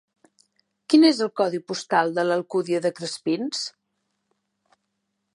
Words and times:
Quin 0.91 1.03
és 1.09 1.19
el 1.25 1.29
codi 1.41 1.59
postal 1.71 2.13
de 2.15 2.23
l'Alcúdia 2.29 2.79
de 2.85 2.91
Crespins? 3.01 3.61